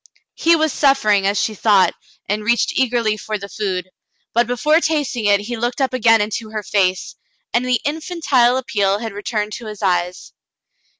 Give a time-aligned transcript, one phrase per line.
[0.33, 1.93] He was suffering, as she thought,
[2.27, 3.91] and reached eagerly for the food,
[4.33, 7.15] but before tasting it he looked up again into her face,
[7.53, 10.33] and the infantile appeal had returned to his eyes.